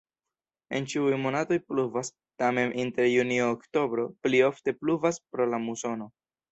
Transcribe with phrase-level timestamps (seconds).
[0.77, 2.11] En ĉiuj monatoj pluvas,
[2.43, 6.15] tamen inter junio-oktobro pli ofte pluvas pro la musono.